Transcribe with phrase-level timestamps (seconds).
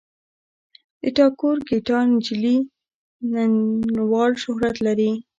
[1.01, 2.57] د ټاګور ګیتا نجلي
[3.35, 5.11] نړیوال شهرت لري.